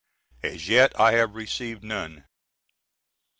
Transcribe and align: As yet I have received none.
As 0.41 0.67
yet 0.67 0.99
I 0.99 1.11
have 1.11 1.35
received 1.35 1.83
none. 1.83 2.25